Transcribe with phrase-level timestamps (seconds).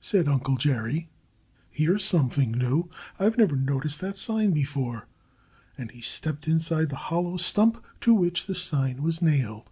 [0.00, 1.08] said Uncle Jerry.
[1.70, 2.90] "Here's something new!
[3.20, 5.06] I've never noticed that sign before."
[5.78, 9.70] And he stepped inside the hollow stump to which the sign was nailed.